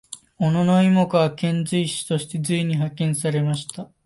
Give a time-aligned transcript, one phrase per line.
[0.39, 3.91] 小野妹子は遣隋使として隋に派遣されました。